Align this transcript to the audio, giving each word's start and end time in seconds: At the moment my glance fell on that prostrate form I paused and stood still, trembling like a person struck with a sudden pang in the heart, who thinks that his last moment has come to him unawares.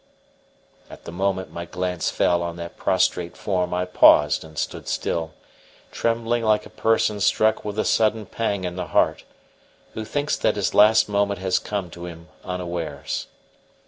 At 0.89 1.05
the 1.05 1.11
moment 1.11 1.51
my 1.51 1.65
glance 1.65 2.09
fell 2.09 2.41
on 2.41 2.55
that 2.55 2.75
prostrate 2.75 3.37
form 3.37 3.71
I 3.71 3.85
paused 3.85 4.43
and 4.43 4.57
stood 4.57 4.87
still, 4.87 5.35
trembling 5.91 6.43
like 6.43 6.65
a 6.65 6.71
person 6.71 7.19
struck 7.19 7.63
with 7.63 7.77
a 7.77 7.85
sudden 7.85 8.25
pang 8.25 8.63
in 8.63 8.77
the 8.77 8.87
heart, 8.87 9.25
who 9.93 10.03
thinks 10.03 10.35
that 10.37 10.55
his 10.55 10.73
last 10.73 11.07
moment 11.07 11.39
has 11.41 11.59
come 11.59 11.91
to 11.91 12.07
him 12.07 12.29
unawares. 12.43 13.27